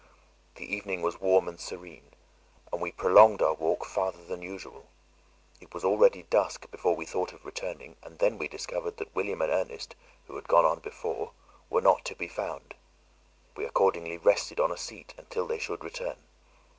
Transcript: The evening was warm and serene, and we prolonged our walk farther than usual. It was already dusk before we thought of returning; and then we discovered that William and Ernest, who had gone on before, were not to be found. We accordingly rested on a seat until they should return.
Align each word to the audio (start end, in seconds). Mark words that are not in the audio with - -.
The 0.55 0.65
evening 0.65 1.03
was 1.03 1.21
warm 1.21 1.47
and 1.47 1.59
serene, 1.59 2.15
and 2.73 2.81
we 2.81 2.91
prolonged 2.91 3.43
our 3.43 3.53
walk 3.53 3.85
farther 3.85 4.23
than 4.23 4.41
usual. 4.41 4.87
It 5.59 5.75
was 5.75 5.85
already 5.85 6.23
dusk 6.23 6.71
before 6.71 6.95
we 6.95 7.05
thought 7.05 7.33
of 7.33 7.45
returning; 7.45 7.97
and 8.01 8.17
then 8.17 8.39
we 8.39 8.47
discovered 8.47 8.97
that 8.97 9.13
William 9.13 9.43
and 9.43 9.51
Ernest, 9.51 9.95
who 10.25 10.33
had 10.37 10.47
gone 10.47 10.65
on 10.65 10.79
before, 10.79 11.33
were 11.69 11.81
not 11.81 12.03
to 12.05 12.15
be 12.15 12.27
found. 12.27 12.73
We 13.55 13.63
accordingly 13.63 14.17
rested 14.17 14.59
on 14.59 14.71
a 14.71 14.75
seat 14.75 15.13
until 15.19 15.45
they 15.45 15.59
should 15.59 15.83
return. 15.83 16.17